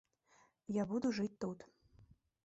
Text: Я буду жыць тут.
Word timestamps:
Я 0.77 0.85
буду 0.93 1.11
жыць 1.17 1.39
тут. 1.45 1.59